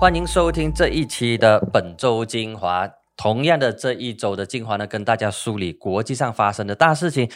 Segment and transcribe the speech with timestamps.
[0.00, 2.88] 欢迎收听这一期的本周精华。
[3.18, 7.30] 同样的，这一周的精华呢，跟大家梳理国际上发生的大事情。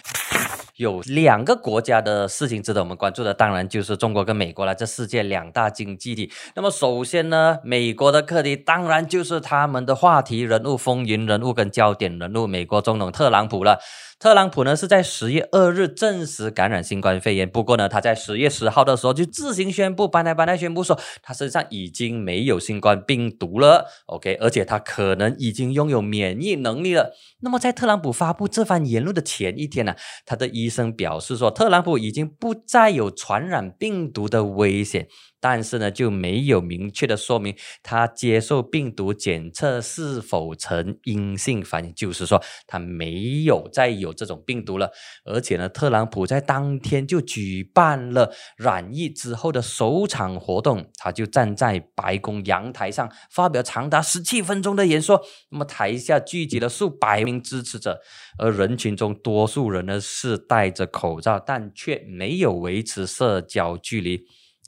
[0.77, 6.33] 有两个国家的事情值得我们关注的，当然就是中国跟美国了，这世界两大经济体。
[6.57, 13.79] 那么首先呢，美国的课题当然就是他们的话题人物、风云人物跟焦点人物——美国总统特朗普了。
[14.25, 23.85] 特朗普呢是在十月二日证实感染新冠肺炎，不过呢，他在十月十号的时候就自行宣布，搬来搬来宣布说他身上已经没有新冠病毒了。
[24.07, 27.13] OK，而且他可能已经拥有免疫能力了。
[27.43, 29.95] 那么在特朗普发布这番言论的前一天呢，
[30.25, 35.07] 他的医生表示说，特朗普已经不再有传染病毒的危险。
[35.47, 44.91] 但是呢，就没有明确的说明他接受病毒检测是否呈阴性反应，就是说他没有再有这种病毒了。
[45.27, 55.21] 而且呢，特朗普在当天就举办了染疫之后的首场活动，他就站在白宫阳台上发表长达十七分钟的演说。
[55.51, 58.01] 那么台下聚集了数百名支持者，
[58.39, 64.25] 而人群中多数人呢是戴着口罩，但却没有维持社交距离。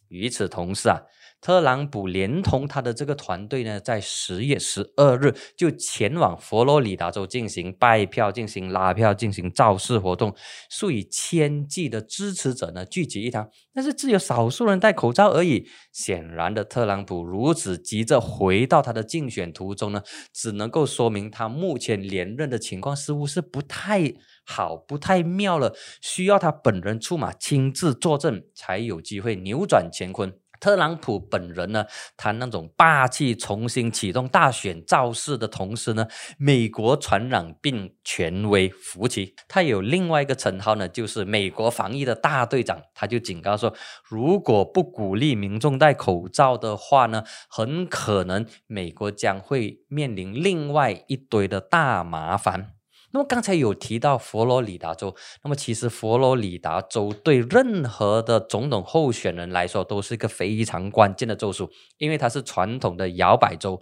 [0.09, 1.01] 与此同时啊，
[1.47, 10.35] 特朗普连同他的这个团队呢，在十月十二日就前往佛罗里达州进行拜票、进行拉票、进行造势活动，
[10.69, 15.69] 数以千计的支持者呢聚集一堂，但是只有少数人戴口罩而已。
[15.93, 20.03] 显然的，特朗普如此急着回到他的竞选途中呢，
[20.33, 24.13] 只能够说明他目前连任的情况似乎是不太
[24.45, 30.33] 好、不太妙了，需要他本人出马亲自坐镇，才有机会扭转乾坤。
[30.61, 36.07] 特朗普本人呢，他那种霸气重新启动大选造势的同时呢，
[36.39, 42.81] 美国传染病权威福奇，他有另外一个称号呢，就是美国防疫的大队长。
[42.95, 52.76] 他就警告说，如果不鼓励民众戴口罩的话呢，很可能美国将会面临另外一堆的大麻烦。
[53.17, 63.81] 那么刚才有提到佛罗里达州，那么其实佛罗里达州对任何的总统候选人来说都是一个非常关键的州属，因为它是传统的摇摆州。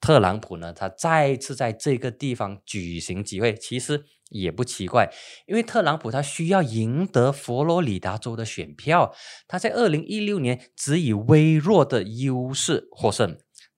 [0.00, 5.12] 特朗普呢，他再次在这个地方举行集会，其实也不奇怪，
[5.48, 9.12] 因为特朗普他需要赢得佛罗里达州的选票，
[9.48, 13.36] 他在二零一六年只以微弱的优势获胜。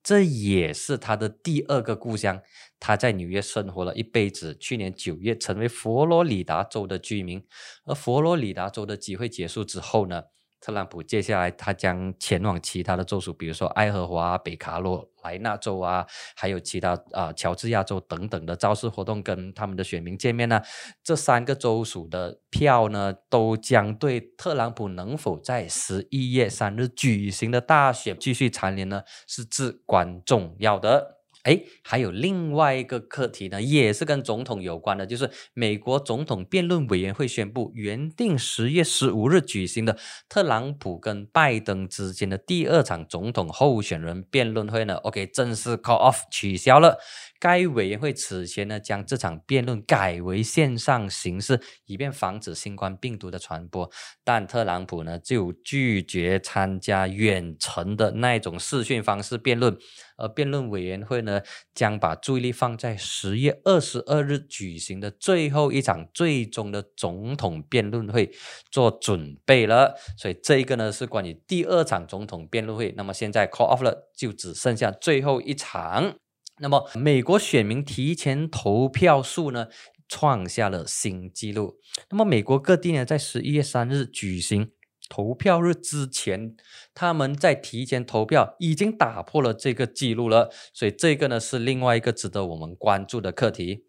[0.08, 2.40] 这也是他的第二个故乡。
[2.80, 7.44] 他在纽约生活了一辈子，去年九月成为佛罗里达州的居民。
[7.84, 10.22] 而佛罗里达州的集会结束之后呢？
[10.60, 20.60] 特朗普接下来他将前往其他的州属，比如说爱荷华、北卡罗来纳州啊，还有其他啊乔治亚州等等的造势活动，跟他们的选民见面呢。
[21.04, 31.17] 这三个州属的票呢，都将对特朗普能否在十一月三日举行的大选继续蝉联呢，是至关重要的。
[31.48, 39.96] 哎，还有另外一个课题呢，也是跟总统有关的，就是美国总统辩论委员会宣布，原定十月十五日举行的
[40.28, 46.98] 特朗普跟拜登之间的第二场总统候选人辩论会呢，OK，正式 call off 取消了。
[47.40, 53.90] 该委员会此前呢，将这场辩论改为线上形式，以便防止新冠病毒的传播。
[54.24, 59.76] 但特朗普呢，就拒绝参加远程的那种视讯方式辩论。
[60.16, 61.40] 而辩论委员会呢，
[61.72, 68.32] 将把注意力放在十月二十二日举行的最后一场最终的总统辩论会
[68.70, 69.94] 做准备了。
[70.16, 72.92] 所以这一个呢，是关于第二场总统辩论会。
[72.96, 76.16] 那么现在 call off 了，就只剩下最后一场。
[76.60, 79.68] 那么，美国选民提前投票数呢，
[80.08, 81.78] 创下了新纪录。
[82.10, 84.72] 那么，美国各地呢，在十一月三日举行
[85.08, 86.56] 投票日之前，
[86.94, 90.50] 他们在提前投票已经打破了这个记录了。
[90.72, 93.84] 所以，这个呢，是另外一个值得我们关注的课题。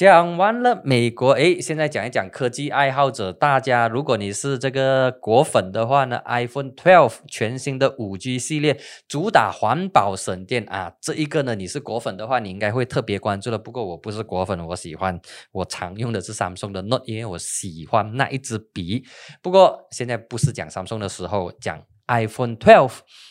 [0.00, 3.30] 讲完了美国，诶，现在讲一讲科技爱好者。
[3.30, 13.58] 大家，如果你是这个果粉的话呢，iPhone 12全新的五 G 系列，主打环保省电啊，这一个呢，你是果粉的话，你应该会特别关注的。
[13.58, 15.20] 不过我不是果粉，我喜欢
[15.52, 19.04] 我常用的是 Samsung 的 Note，因为我喜欢那一支笔。
[19.42, 21.89] 不过现在不是讲 Samsung 的时候，讲。
[22.10, 22.90] iPhone 12，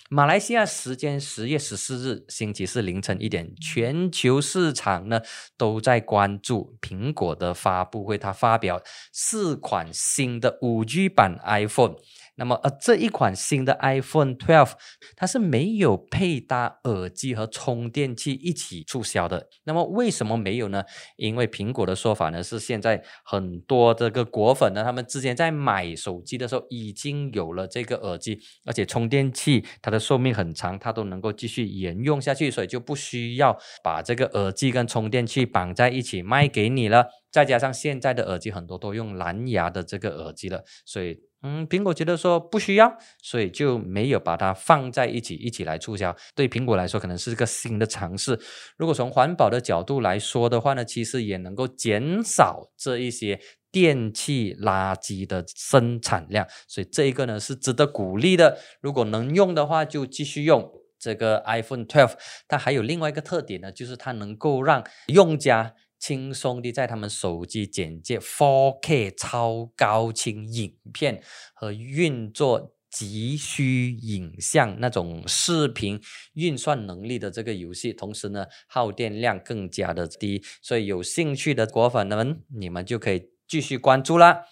[0.09, 5.19] 马来西亚时间十月十四日星期四凌晨一点，全球市场呢
[5.57, 8.17] 都在关注苹果的发布会。
[8.17, 8.81] 它发表
[9.11, 11.95] 四款新的五 G 版 iPhone。
[12.39, 14.71] 那么呃这一款新的 iPhone 12，
[15.17, 19.47] 它是没有配搭耳机和充电器一起促销的。
[19.65, 20.83] 那么为什么没有呢？
[21.17, 37.05] 因为苹果的说法呢是现在很多这个果粉呢，他们之前在买手机的时候已经有了这个耳机，而且充电器它的寿命很长，它都能够继续沿用下去，所以就不需要把这个耳机跟充电器绑在一起卖给你了。
[37.31, 46.13] 再加上现在的耳机很多都用蓝牙的这个耳机了，所以嗯，苹果觉得说不需要，所以就没有把它放在一起一起来促销。
[46.35, 48.37] 对苹果来说，可能是个新的尝试。
[48.75, 53.39] 如果从环保的角度来说的话呢，其实也能够减少这一些
[53.71, 58.57] 电器垃圾的生产量，所以这一个呢是值得鼓励的。
[58.81, 60.69] 如果能用的话，就继续用
[60.99, 62.17] 这个 iPhone 12。
[62.49, 65.75] 它还有另外一个特点呢，就是它能够让用家。
[65.99, 71.21] 轻松地在他们手机简介 4K 超高清影片
[71.53, 76.01] 和运作急需影像那种视频
[76.33, 84.45] 运算能力的这个游戏，同时呢耗电量更加的低，所以有兴趣的果粉们，你们就可以继续关注啦。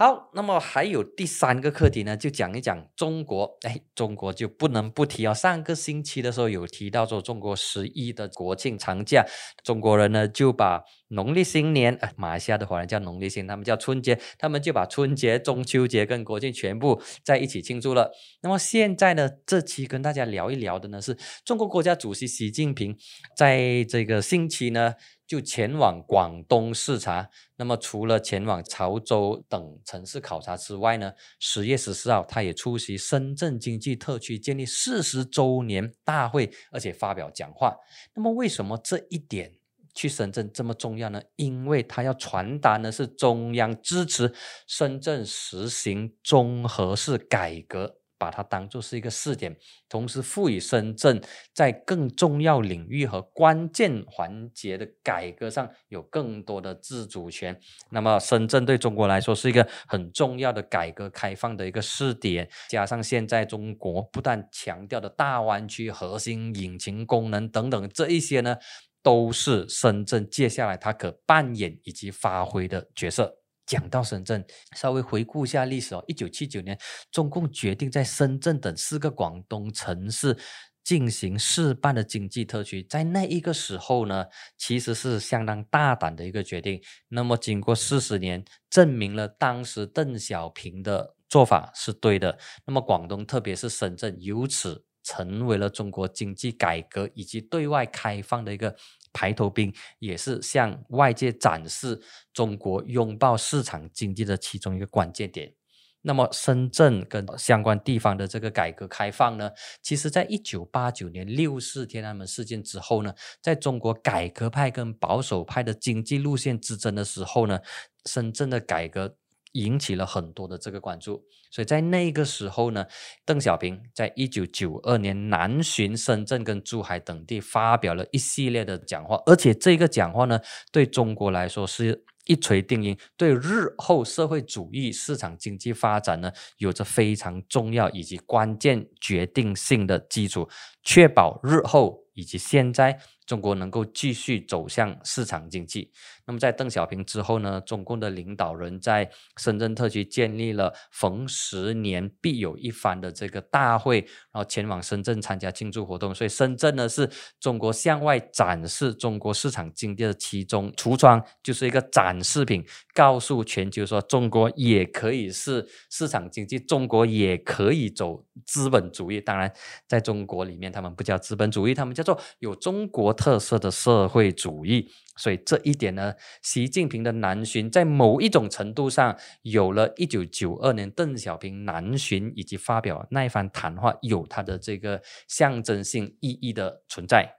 [0.00, 3.58] 好，那么还有第三个课题呢，就讲一讲中国。
[3.62, 5.34] 哎，中国就不能不提哦。
[5.34, 9.26] 上个星期的时候有提到说，中国十一的国庆长假，
[9.64, 18.12] 中国人呢就把农历新年，呃，马来西亚的华人叫农历新，他们叫春节，他们就把春节、中秋节跟国庆全部在一起庆祝了。
[18.42, 22.96] 那么现在呢，这期跟大家聊一聊的呢，是中国国家主席习近平
[23.36, 24.94] 在这个星期呢。
[25.28, 37.76] 就前往广东视察，那么除了前往潮州等城市考察之外呢，十月十四号他也出席深圳经济特区建立四十周年大会，而且发表讲话。
[38.14, 39.52] 那么为什么这一点
[39.94, 41.20] 去深圳这么重要呢？
[41.36, 44.32] 因为他要传达的是中央支持
[44.66, 47.97] 深圳实行综合式改革。
[48.18, 49.56] 把它当做是一个试点，
[49.88, 51.20] 同时赋予深圳
[51.54, 57.58] 在更重要领域和关键环节的改革上有更多的自主权。
[57.90, 62.48] 那么，深圳对中国来说是一个很重要的改革开放的一个试点。
[62.68, 68.56] 加上现在中国不但强调的大湾区核心引擎功能等等，这一些呢，
[69.02, 73.38] 都是深圳接下来它可扮演以及发挥的角色。
[73.68, 74.42] 讲到深圳，
[74.74, 76.02] 稍微回顾一下历史哦。
[76.08, 76.76] 一九七九年，
[77.12, 80.36] 中共决定在深圳等四个广东城市
[80.82, 84.24] 进行试办的经济特区，在那一个时候呢，
[84.56, 86.80] 其实是相当大胆的一个决定。
[87.08, 92.38] 那么，经过四十年，证明了当时邓小平的做法是对的。
[92.64, 98.76] 那么，广东特别是深圳，由此成为了中国经济改革以及对外开放的一个。
[99.10, 102.00] 排头兵也是向外界展示
[102.32, 105.54] 中国拥抱市场经济的其中一个关键点。
[106.02, 109.50] 那么，深圳跟相关地方的这个改革开放呢，
[109.82, 117.58] 其实在一九八九年六四天安门事件之后呢，在中国改革派跟保守派的经济路线之争的时候呢，
[118.04, 119.16] 深圳的改革。
[119.52, 122.86] 引起了很多的这个关注，所以在那个时候呢，
[123.24, 130.40] 邓小平在一九九二年南巡深圳跟珠海等地，发表了一系列的讲话，而且这个讲话呢，
[130.70, 140.48] 对中国来说是一锤定音，对日后社会主义市场经济发展呢，有着非常重要以及关键决定性的基础，
[140.82, 143.00] 确保日后以及现在。
[143.28, 145.92] 中国能够继续走向市场经济。
[146.24, 147.60] 那么，在邓小平之后呢？
[147.60, 154.00] 中共的领导人在深圳特区建立了逢十年必有一番的这个大会，
[154.32, 156.14] 然后前往深圳参加庆祝活动。
[156.14, 169.20] 所以，深圳呢是中国向外展示中国市场经济的其中橱窗，就是一个展示品，告诉全球说中国也可以是市场经济，中国也可以走资本主义。
[169.20, 169.52] 当然，
[169.86, 173.17] 在中国里面，他们不叫资本主义，他们叫做有中国。
[173.18, 187.34] 特色的社会主义，所以这一点呢，习近平的南巡在某一种程度上有了一九九二年邓小平南巡以及发表那一番谈话有它的这个象征性意义的存在。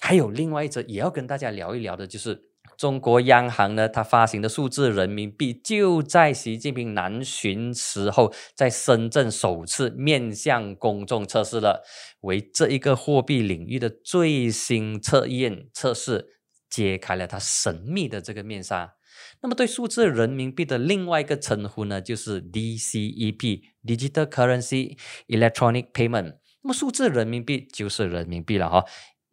[0.00, 11.84] 还有另外一则也要跟大家聊一聊的，就是中国央行呢，它发行的数字人民币就在习近平南巡时候，在深圳首次面向公众测试了。
[12.20, 16.26] 为这一个货币领域的最新测验测试，
[16.68, 18.94] 揭开了它神秘的这个面纱。
[19.42, 26.38] 那么，对数字人民币的另外一个称呼呢，就是 DCEP（Digital Currency Electronic Payment）。
[26.62, 28.84] 那么，数字人民币就是人民币了哈。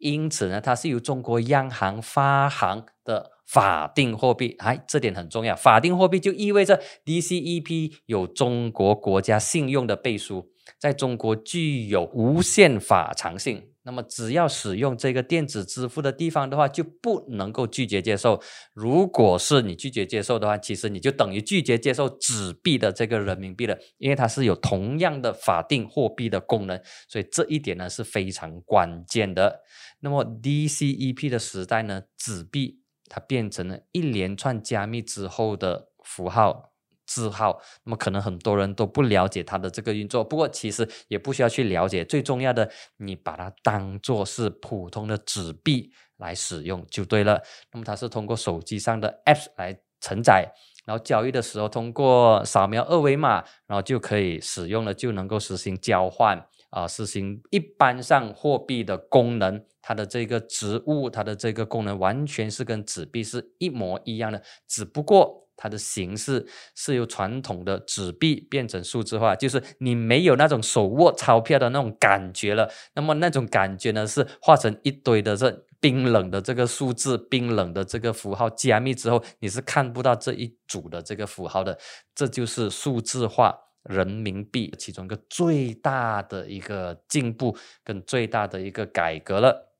[0.02, 3.30] 因此呢，它是由中国央行发行的。
[3.44, 4.56] 法定货币。
[4.60, 5.54] 哎，这点很重要。
[5.54, 13.68] 法定货币就意味着 DCEP 有中国国家信用的背书，在中国具有无限法偿性。
[13.84, 18.40] 那么，只要使用这个电子支付的地方的话，就不能够拒绝接受。
[18.74, 29.62] 如果是你拒绝接受的话，其实你就等于拒绝接受纸币的这个人民币了，因为它是有同样的法定货币的功能，所以这一点呢是非常关键的。
[29.98, 36.71] 那么 DCEP 的时代呢，纸币它变成了一连串加密之后的符号。
[37.14, 47.42] 字号，那么可能很多人都不了解它的这个运作，不过其实也不需要去了解，最重要的，你把它当做是普通的纸币来使用就对了。
[47.72, 50.50] 那么它是通过手机上的 App 来承载，
[50.86, 59.62] 然后交易的时候通过扫描二维码，然后就可以使用了，就能够实行交换啊，实行一般上货币的功能。
[59.84, 65.41] 它的这个植物，它的这个功能完全是跟纸币是一模一样的，只不过。
[65.62, 72.68] 它的形式是由传统的纸币变成数字化，就是你没有那种手握钞票的那种感觉了。
[72.94, 81.78] 那么那种感觉呢，是化成一堆的这冰冷的这个数字、冰冷的这个符号加密之后，你是看不到这一组的这个符号的。
[82.12, 89.71] 这就是数字化人民币其中一个最大的一个进步跟最大的一个改革了。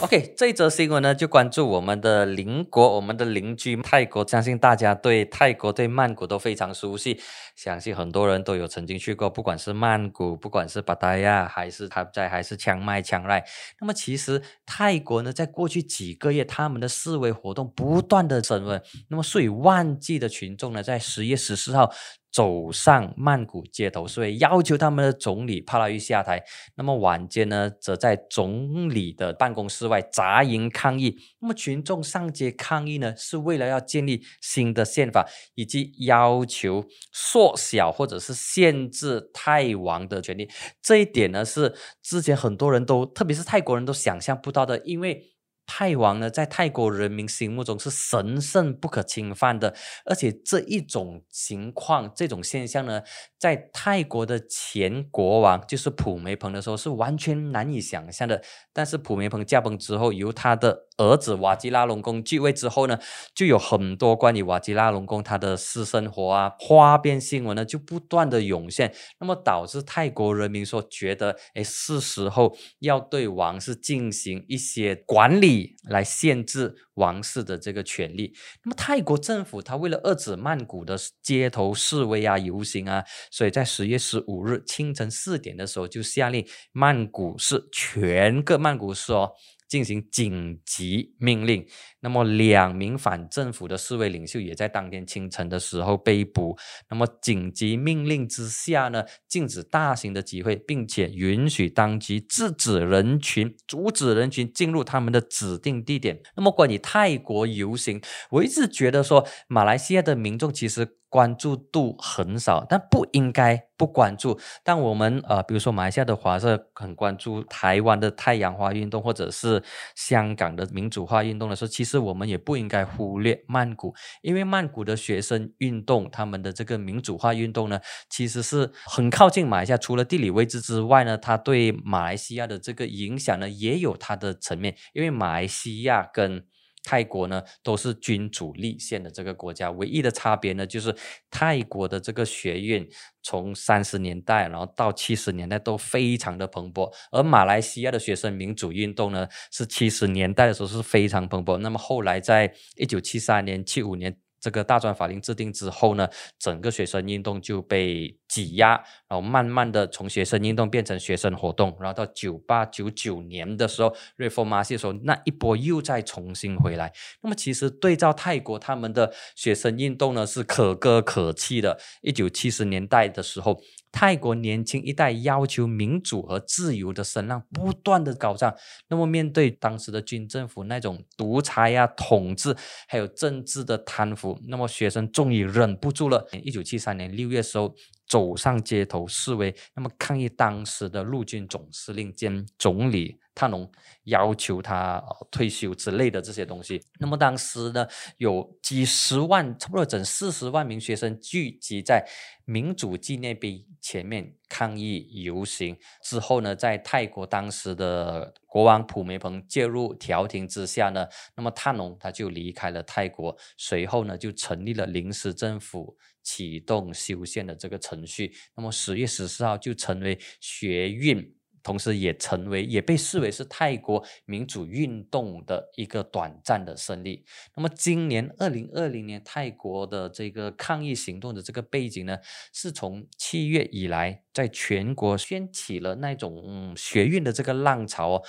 [0.00, 4.26] OK，这一则新闻呢，就关注我们的邻国，我们的邻居泰国。
[4.26, 7.20] 相信大家对泰国、对曼谷都非常熟悉，
[7.54, 13.44] 相信很多人都有曾经去过，不管是曼谷，不管是巴达雅，还是他在，还是枪麦、枪赖。
[13.78, 21.92] 那么其实泰国呢，在过去几个月，他们的示威活动不断的升温，那么数以万计的群众呢，在十月十四号。
[22.32, 26.42] 走上曼谷街头所以，要求他们的总理帕拉育下台。
[26.76, 31.16] 那么晚间呢，则在总理的办公室外扎营抗议。
[31.40, 40.48] 那么群众上街抗议呢，是为了要建立新的宪法，以及要求缩小或者是限制泰王的权利。
[40.80, 45.30] 这一点呢，是之前很多人都，特别是泰国人都想象不到的，因为。
[45.72, 49.72] 泰王呢，在泰国人民心目中是神圣不可侵犯的，
[50.04, 53.02] 而且这一种情况、这种现象呢，
[53.38, 58.42] 在泰国的前国王就是普梅蓬的时候是完全难以想象的。
[58.72, 62.98] 但是普梅蓬驾崩之后，由他的儿子瓦吉拉隆功继位之后呢，
[63.32, 75.59] 就有很多关于瓦吉拉隆功他的私生活啊、花边新闻呢，就不断的涌现，那么导致泰国人民说觉得，哎，是时候要对王室进行一些管理。
[75.88, 78.34] 来限制王室的这个权利。
[78.64, 89.30] 那么泰国政府他为了遏制曼谷的街头示威啊、游行啊，所以在十月十五日清晨四点的时候就下令曼谷市全个曼谷市哦。
[89.70, 91.64] 进行紧急命令，
[92.00, 96.56] 那么两名反政府的示威领袖也在当天清晨的时候被捕。
[96.88, 106.20] 那么紧急命令之下呢，禁止大型的集会，并且允许当局制止人群、阻止人群进入他们的指定地点。
[106.36, 110.96] 那么关于泰国游行，我一直觉得说，马来西亚的民众其实。
[111.10, 114.38] 关注度很少，但不应该不关注。
[114.62, 119.60] 但我们呃，比如说马来西亚的华社很关注台湾的太阳花运动，或者是
[119.96, 123.92] 香港的民主化运动的时候，其实是我们也不应该忽略曼谷，
[124.22, 129.78] 因为曼谷的学生运动，他们的这个民主化运动呢，其实是很靠近马来西亚。
[129.78, 136.44] 除了地理位置之外呢，它对马来西亚的这个影响呢，也有它的层面，因为马来西亚跟
[136.82, 140.94] 泰国呢都是君主立宪的这个国家，唯一的差别呢就是
[141.30, 142.86] 泰国的这个学院
[143.22, 154.16] 从三十年代然后到七十年代都非常的蓬勃，而马来西亚的学生民主运动呢是七十年代的时候是非常蓬勃，那么后来在一九七三年、七五年。
[154.42, 156.08] 这个大专法令制定之后呢，
[156.38, 158.70] 整个学生运动就被挤压，
[159.08, 166.92] 然后慢慢的从学生运动变成学生活动，然后到九八九九年的时候，Reform 的时候，那一波又再重新回来。
[167.22, 171.78] 那么其实对照泰国他们的学生运动呢，是可歌可泣的。
[172.02, 173.60] 一九七十年代的时候。
[173.92, 178.54] 泰国年轻一代要求民主和自由的声浪不断的高涨，
[178.86, 182.54] 那么面对当时的军政府那种独裁呀、统治，
[182.86, 186.24] 还有政治的贪腐，那么学生终于忍不住了。
[186.44, 187.74] 一九七三年六月时候。
[188.10, 193.70] 走上街头示威，那么抗议当时的陆军总司令兼总理塔农
[194.02, 195.00] 要求他
[195.30, 196.82] 退休之类的这些东西。
[196.98, 197.86] 那么当时呢，
[198.16, 202.04] 有几十万，差不多整四十万名学生聚集在
[202.44, 204.34] 民主纪念碑前面。
[204.48, 218.32] 抗议游行之后呢，在泰国当时的国王普梅蓬介入调停之下呢，那么泰农他就离开了泰国，随后呢就成立了临时政府，启动修宪的这个程序。
[218.56, 221.34] 那么十月十四号就成为学运。
[221.62, 227.22] 同时也成为，也被视为是泰国民主运动的一个短暂的胜利。
[227.54, 232.16] 那么，今年二零二零年泰国的这个抗议行动的这个背景呢，
[232.50, 238.22] 是从七月以来，在全国掀起了那种嗯学运的这个浪潮哦。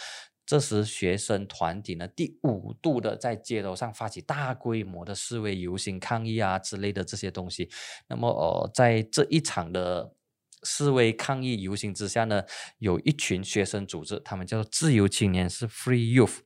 [0.45, 7.69] 这时，学生团体呢第五度的在街头上发起大规模的示威游行抗议啊之类的这些东西。
[8.07, 10.13] 那么，呃，在这一场的。
[10.63, 12.43] 示威抗议游行之下呢，
[12.77, 16.41] 有一群学生组织，他们叫做自由青年，是 Free Youth。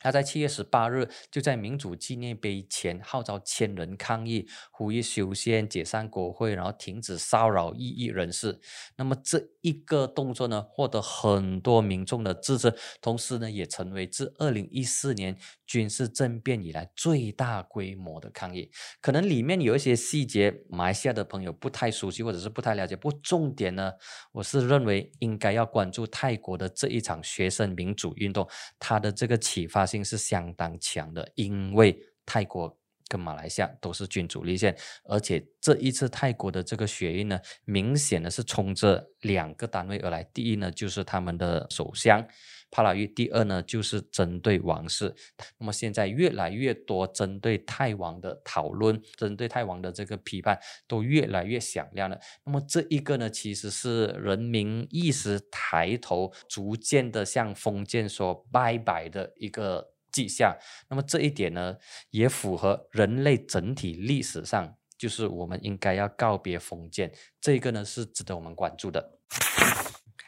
[0.00, 8.58] 他在七月十八日就在民主纪念碑前号召千人抗议，呼吁修宪、解散国会，然后停止骚扰异议人士。
[8.96, 18.70] 那么这一个动作呢，获得很多民众的支持，同时呢，也成为自二零一四年军事政变以来最大规模的抗议。
[19.02, 22.96] 可能里面有一些细节，马来西亚的朋友不太熟悉或者是不太了解。
[22.96, 23.92] 不过重点呢，
[24.32, 29.89] 我是认为应该要关注泰国的这一场学生民主运动，它的这个启发。
[29.90, 32.74] 性是相当强的，因为泰国
[33.10, 40.22] 跟马来西亚都是君主立宪，而且这一次泰国的这个血运呢，明显的是冲着两个单位而来。
[40.32, 42.24] 第一呢，就是他们的首相
[42.70, 45.12] 帕拉育；第二呢，就是针对王室。
[45.58, 52.16] 那么现在越来越多针对泰王的讨论，针对泰王的这个批判都越来越响亮了。
[52.44, 59.89] 那么这一个呢，其实是人民意识抬头，逐渐的向封建说拜拜的一个。
[60.12, 60.56] 迹象，
[60.88, 61.76] 那么这一点呢，
[62.10, 69.18] 也符合人类整体历史上，就是我们应该要告别封建，这个呢是值得我们关注的。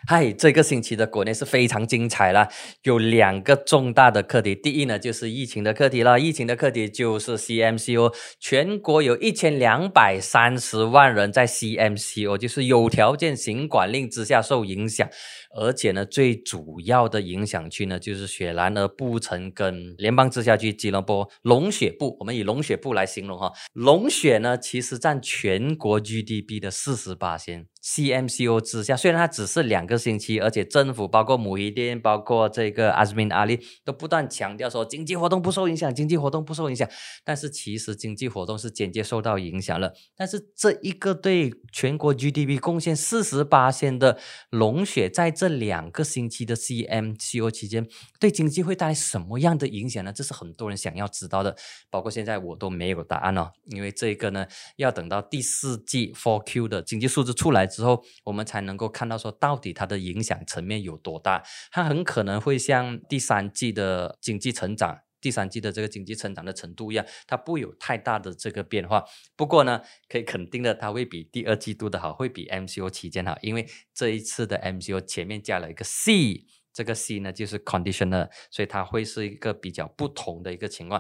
[0.04, 2.48] 嗨，这个星期的国内是非常精彩了，
[2.82, 4.52] 有两个重大的课题。
[4.52, 6.18] 第一呢，就是疫情的课题了。
[6.18, 15.08] 疫情的课题就是 CMCO，全国有一千两百三十万人在 CMCO，就是有条件行管令之下受影响。
[15.54, 22.16] 而且呢，最主要的影响区呢，就是雪兰莪布城跟联邦直辖区吉隆坡龙雪部。
[22.18, 27.71] 我们以龙雪部来形容哈，龙雪呢，其实占全国 GDP 的四十八先。
[27.82, 36.88] CMCO 之下，虽然它只是两个星期，而且政府包括母仪店、包括这个阿斯敏阿里都不断强调说经济活动不受影响，经济活动不受影响。
[37.24, 39.92] 但是其实经济活动是间接受到影响了。
[40.16, 44.16] 但是这一个对全国 GDP 贡献四十八先的
[44.50, 47.88] 龙血，在这两个星期的 CMCO 期间，
[48.20, 50.12] 对经济会带来什么样的影响呢？
[50.12, 51.56] 这是很多人想要知道的。
[51.90, 57.71] 包括现在我都没有答案哦，因为这个呢，要等到第四季 for Q 的经济数字出来。
[57.72, 61.42] 之后，我们才能够看到说，到底它的影响层面有多大？
[61.70, 69.04] 它很可能会像第三季的经济成长，第三季的这个经济成长的程度一样，它不有太大的这个变化。
[69.34, 76.44] 不过呢，可以肯定的，它会比第二季度的好，会比 MCO 期间好，因为这一次的 MCO 前面加了一个 C。
[76.74, 80.98] 这个 C 呢，就是 conditioner，所以它会是一个比较不同的一个情况，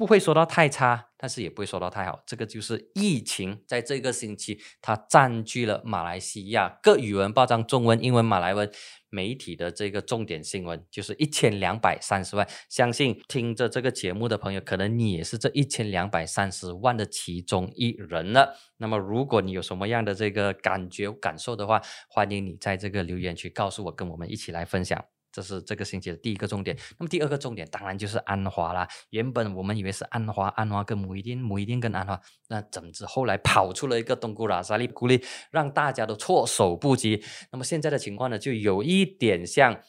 [0.00, 2.22] 不会说到太差，但是也不会说到太好。
[2.26, 8.72] 这个就是疫情在这个星期，它占据了马来西亚各语文报章中文、英文、马来文
[9.10, 12.48] 媒体的这个重点新闻，就是一千两百三十万。
[12.70, 18.56] 相信听着这个节目的朋友，可能你也是这一千两百三十万的其中一人了。
[18.78, 25.04] 那么，如果你有什么样的这个感觉感受的话，欢迎你在这个留言区告诉我，跟我们一起来分享。
[25.32, 26.76] 这是这个星期的第一个重点。
[26.98, 28.88] 那么第二个重点当然就是安华啦。
[29.10, 37.22] 原本我们以为是安华，安华跟母一丁，母一丁跟安华，那怎知后来跑出了一个东姑拉沙利古利，让大家都措手不及。
[37.52, 39.80] 那么现在的情况呢，就有一点像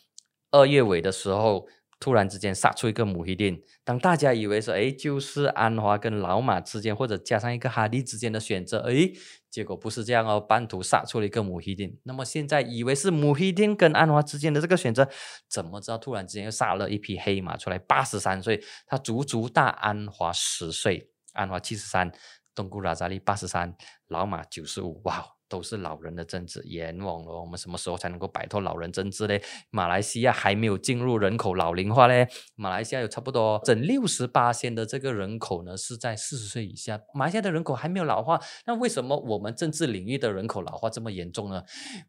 [0.51, 1.67] 二月尾的时候。
[2.01, 9.11] 突然之间杀出一个母黑丁，当大家以为说，哎，就是安华跟老马之间，或者加上一个哈利之间的选择，哎，
[9.51, 11.95] 结果不是这样哦，半途杀出了一个母黑丁。
[12.01, 15.07] 那么现在以为是母黑丁跟安华之间的这个选择，
[15.47, 17.77] 怎么知道突然之间又杀了一匹黑马出来？
[17.77, 22.11] 八十三岁，他足足大安华十岁，安华七十三，
[22.55, 23.75] 东姑拉扎利八十三，
[24.07, 25.23] 老马九十五，哇！
[25.51, 27.41] 都是老人的政治，阎王了！
[27.41, 29.43] 我们什么时候才能够摆脱老人政治嘞？
[29.69, 32.25] 马来西亚还没有进入人口老龄化嘞。
[32.55, 36.97] 马来西亚有差不多整六十八线的这个人口呢，是在四十岁以下。
[37.13, 41.61] 马来西亚的人口还没有老化，那为什么我们政治领域的人口老化这么严重呢？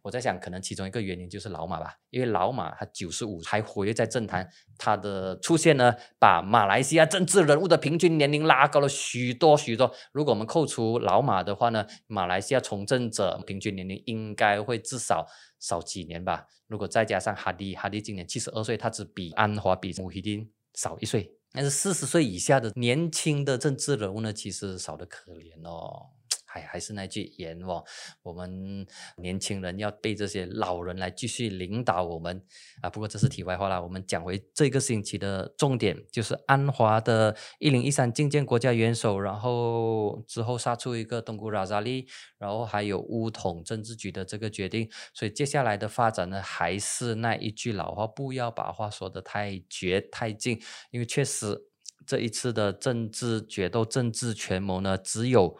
[0.03, 9.93] 我在想，可能其中一个原因就是老马吧，因为老马他九十五还活跃在政坛，他的出现呢，把马来西亚政治人物的平均年龄拉高了许多许多。
[10.13, 13.32] 如果我们扣除老马的话呢，马来西亚从政者。
[13.43, 15.27] 平均年龄应该会至少
[15.61, 16.47] 少几年吧。
[16.67, 21.33] 如果再加上哈迪，哈迪今年七十二岁，他只比安华比穆希丁少一岁。
[21.53, 26.11] 但是四十岁以下的年轻的政治人物呢，其实少得可怜哦。
[26.53, 27.83] 还还是那句言哦，
[28.23, 28.87] 我们
[29.17, 32.45] 年轻人要被这些老人来继续领导我们
[32.83, 32.91] 啊。
[32.91, 44.91] 不过这是题外话啦，我们讲回这个星期的重点，就是安华的一零一三觐见国家元首，然后之后杀出一个东姑拉扎利，然后还有乌统政治局的这个决定。
[45.15, 50.61] 所以接下来的发展呢，还是那一句老话，不要把话说得太绝太近，
[50.91, 51.63] 因为确实
[52.07, 55.57] 这一次的政治决斗、政治权谋呢，只有。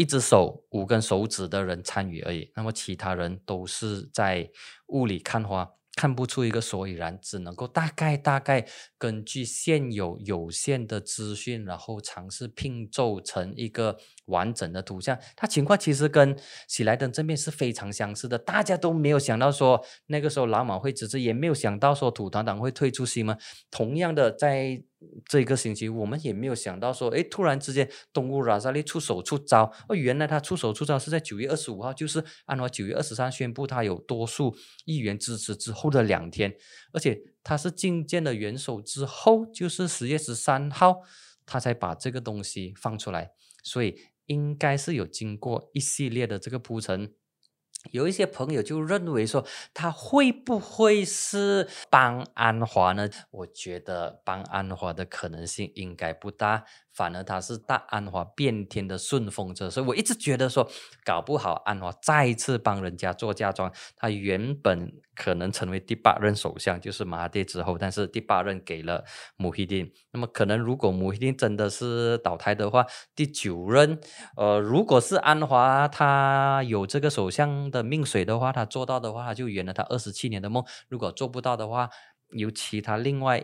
[0.00, 4.50] 一只手五根手指的人参与而已，那么其他人都是在
[4.86, 15.18] 雾里看花，看不出一个所以然，只能够大概大概根据现有有限的资讯，然后尝试拼凑成一个完整的图像。
[15.36, 16.34] 它情况其实跟
[16.66, 23.36] 喜来登这边是非常相似的，大家都没有想到说那个时候老马会辞职，也没有想到说土团党会退出西门。
[23.70, 24.82] 同样的在。
[25.26, 36.54] 这个星期我们也没有想到说，哎，突然之间东乌拉扎利出手出招，哦，原来他出手出招是在九月二十五号，就是按照九月二十三宣布他有多数议员支持之后的两天，
[36.92, 41.00] 而且他是觐见了元首之后，就是十月十三号，
[41.46, 43.32] 他才把这个东西放出来，
[43.62, 47.14] 所以应该是有经过一系列的这个铺陈。
[47.92, 53.08] 有一些朋友就认为说，他会不会是帮安华呢？
[53.30, 56.64] 我觉得帮安华的可能性应该不大。
[57.00, 60.70] 反而他是大安华变天的顺风车，所以我一直觉得说，
[61.02, 63.72] 搞不好安华再次帮人家做嫁妆。
[63.96, 69.02] 他原本可能成为第八任首相，就是马哈蒂之后，但是第八任给了
[69.38, 69.90] 穆希丁。
[70.12, 72.84] 那么可能如果穆希丁真的是倒台的话，
[73.16, 73.98] 第九任，
[74.36, 80.62] 呃，如果是安华他有这个首相的命水的话，他做到的话，他就圆了他二十七年的梦。
[80.90, 81.88] 如果做不到的话，
[82.36, 83.42] 由其他另外。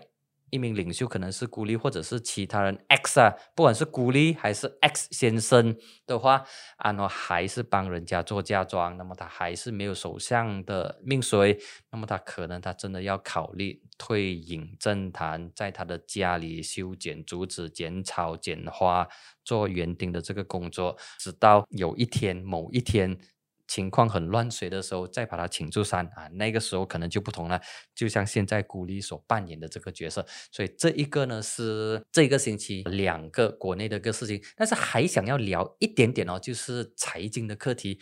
[0.51, 6.45] 一名领袖可能是孤立，或者是其他人 X 啊，不管是孤立还是 X 先生的话，
[6.77, 11.59] 安华还是帮人家做嫁妆，那么他还是没有首相的命水，
[11.91, 19.09] 那么他可能他真的要考虑退隐政坛，在他的家里修剪竹子、剪草、剪花，
[19.45, 23.19] 做园丁的这个工作，直到有一天某一天。
[23.67, 27.61] 情况很乱水的时候，再把他请出山啊，那个时候可能就不同了。
[27.95, 37.99] 就像现在古力所扮演的这个角色，所以这一个呢是这个星期两个国内的一个事情，但是还想要聊一点点哦，就是财经的课题。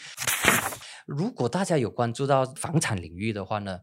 [1.07, 3.81] 如果大家有关注到房产领域的话呢，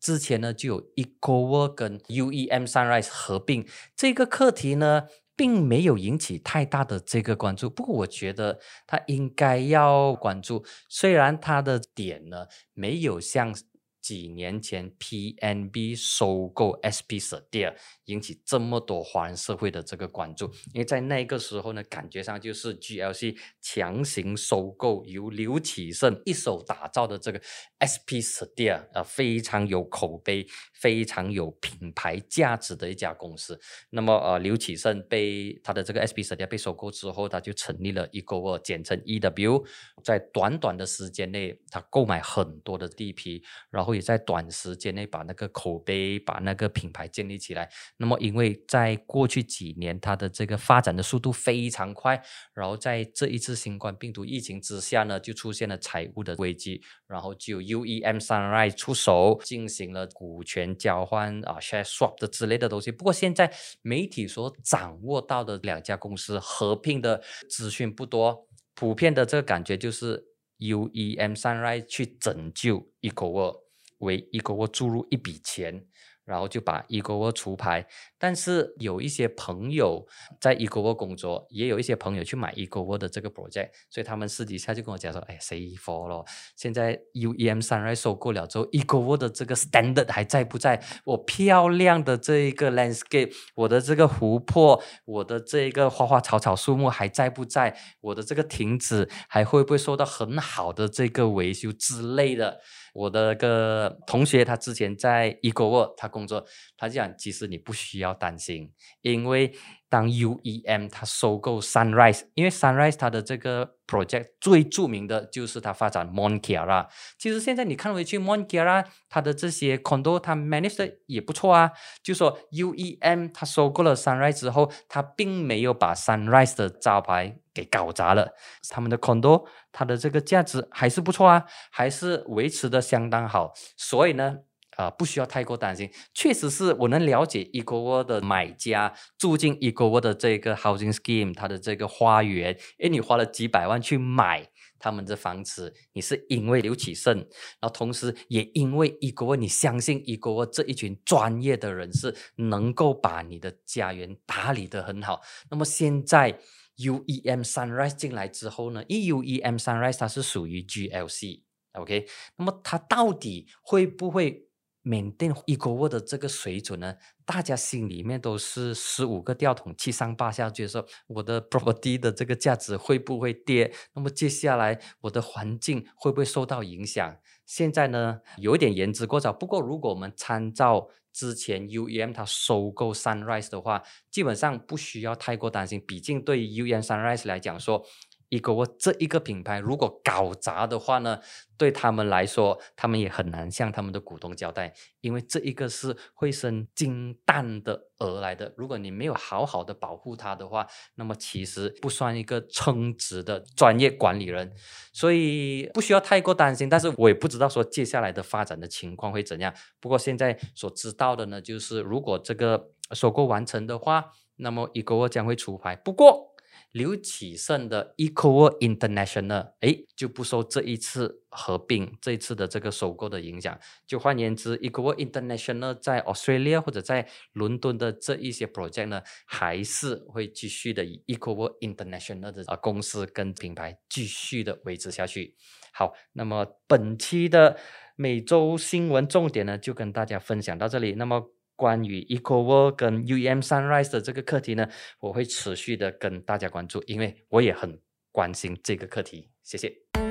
[0.00, 5.04] 之前呢就有 Eco 跟 UEM Sunrise 合并这个课题呢。
[5.40, 13.54] 并没有引起太大的这个关注，不过我觉得他应该要关注，虽然他的点呢没有像。
[14.00, 27.40] 几年前，PNB 收购 SP 设店，引起这么多华人社会的这个关注，因为在那个时候呢，感觉上就是 GLC 强行收购由刘启胜一手打造的这个
[27.78, 33.60] SP 设店，呃，非常有口碑、非常有品牌价值的一家公司。
[33.90, 39.62] 那么，呃，刘启胜被他的这个 SP 设店被收购之后，他就成立了 Eco，简称 EW，
[40.02, 43.89] 在短短的时间内，他购买很多的地皮，然后。
[43.90, 47.68] 会在短时间内把那个口碑、把那个品牌建立起来。
[47.98, 52.20] 那么，因为在过去几年，它的这个发展的速度非常快，
[52.54, 62.90] 然后在这一次新冠病毒疫情之下呢，就出现了财务的危机，然后就 UEM Sunrise 出手进行了股权交换啊，share swap 的之类的东西。
[62.90, 70.24] 不过，现在媒体所掌握到的两家公司合并的资讯不多，普遍的这个感觉就是
[70.58, 73.59] UEM Sunrise 去拯救 ecowork。
[74.00, 75.86] 为一个我注入一笔钱。
[76.26, 77.84] 然后就把 e g o 出牌，
[78.16, 80.06] 但是有一些朋友
[80.40, 88.78] 在 e g o 工作，也有一些朋友去买 e g o 的这个 project，所以他们私底下就跟我讲说：“哎，say for 咯，现在 UEM Sunrise 收购了之后 e
[88.78, 90.80] g o 的这个 standard 还在不在？
[91.04, 97.76] 我漂亮的这一个 landscape，我的这个湖泊，我的这一个花花草草树木还在不在？
[98.02, 102.60] 我的这个亭子还会不会受到很好的这个维修之类的？”
[102.94, 106.44] 我的个同学他之前在 e g o 他工作，
[106.76, 108.72] 他讲其实你不需要担心，
[109.02, 109.52] 因为
[109.90, 116.86] 当 UEM 它收购 Sunrise，因为 Sunrise 它的这个 project 最著名的就是它发展 Monkiara。
[117.18, 121.72] 其实现在你看回去，Monkiara 它的这些 condo 它 manage 也不错啊。
[122.02, 128.30] 就说 UEM 它收购了 Sunrise 之后，它并没有把 Sunrise 的招牌给搞砸了，
[128.70, 133.52] 他们的 condo 它的这个价值还是不错啊，还是维持的相当好。
[133.76, 134.38] 所以呢。
[134.80, 135.90] 啊，不需要太过担心。
[136.14, 155.20] 确实是我能了解 Ecoword 的买家住进 Ecoword 的这个 housing scheme，它的这个花园，诶，你花了几百万去买他们的房子，你是因为刘启胜，然后同时也因为 Ecoword 你相信 Ecoword 这一群专业的人士能够把你的家园打理得很好。
[155.50, 156.38] 那么现在
[156.78, 162.06] UEM Sunrise 进来之后呢？E UEM Sunrise 它是属于 GLC，OK？
[162.36, 164.46] 那么它到底会不会？
[164.82, 173.72] 缅甸 eco 的这个水准呢，大家心里面都是十五个吊桶七上八下，觉得说我的 property 的这个价值会不会跌？
[173.94, 177.16] 那么接下来我的环境会不会受到影响？
[177.44, 179.32] 现在呢，有一点言之过早。
[179.32, 185.82] 不过如果我们参照之前 UEM 它收购 Sunrise 的话，基本上不需要太过担心。
[185.86, 187.84] 毕竟对于 UEM Sunrise 来讲说。
[188.30, 191.20] 一个我这一个品牌如果搞砸的话呢，
[191.58, 198.54] 对他们来说，他们也很难向他们的股东交代，因为这一个是会生金蛋的鹅来的。
[198.56, 200.64] 如果你没有好好的保护它的话，
[200.94, 204.52] 那么其实不算一个称职的专业管理人，
[204.92, 206.68] 所以不需要太过担心。
[206.68, 209.52] 但是我也不知道说接下来的发展的情况会怎样。
[209.80, 215.74] 不过现在所知道的呢，就是如果这个收购完成的话，那么一个我将会出牌。
[215.74, 216.29] 不过。
[216.72, 223.58] 刘启胜的 Eco International，哎，就不受这一次合并、这一次的这个收购的影响。
[223.86, 235.34] 就换言之，Eco International 在 Australia 或者在伦敦的这一些 project 呢，还是会继续的以 Eco International 的啊公司跟品牌继续的维持下去。
[235.72, 237.58] 好，那么本期的
[237.96, 240.92] 每周新闻重点呢，就跟大家分享到这里。
[240.92, 241.32] 那么。
[241.60, 244.66] 关于 EcoWorld 跟 UEM Sunrise 的这个课题呢，
[244.98, 247.78] 我会持续的跟大家关注，因为我也很
[248.10, 249.28] 关心这个课题。
[249.42, 250.09] 谢谢。